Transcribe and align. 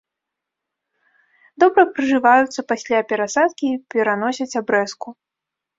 Добра 1.65 1.81
прыжываюцца 1.97 2.67
пасля 2.71 2.99
перасадкі 3.13 3.65
і 3.75 3.79
пераносяць 3.97 4.55
абрэзку. 4.65 5.07